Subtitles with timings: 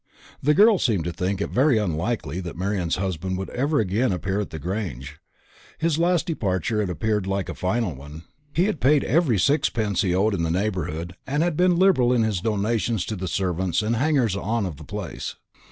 [0.41, 4.39] The girl seemed to think it very unlikely that Marian's husband would ever again appear
[4.39, 5.19] at the Grange.
[5.77, 8.23] His last departure had appeared like a final one.
[8.51, 12.23] He had paid every sixpence he owed in the neighbourhood, and had been liberal in
[12.23, 15.35] his donations to the servants and hangers on of the place.